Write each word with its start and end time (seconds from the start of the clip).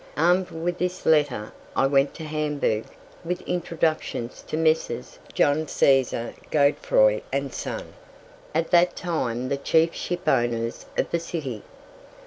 Armed 0.17 0.49
with 0.49 0.79
this 0.79 1.05
letter, 1.05 1.51
I 1.75 1.85
went 1.85 2.15
to 2.15 2.23
Hamburg 2.23 2.85
with 3.23 3.39
introductions 3.41 4.43
to 4.47 4.57
Messrs. 4.57 5.19
John 5.35 5.67
Caesar 5.67 6.33
Godeffroy 6.49 7.21
and 7.31 7.53
Son, 7.53 7.93
at 8.55 8.71
that 8.71 8.95
time 8.95 9.49
the 9.49 9.57
chief 9.57 9.93
shipowners 9.93 10.87
of 10.97 11.11
the 11.11 11.19
city. 11.19 11.61